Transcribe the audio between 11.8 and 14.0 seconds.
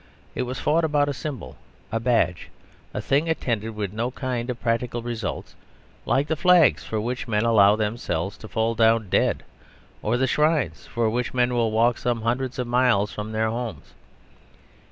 some hundreds of miles from their homes.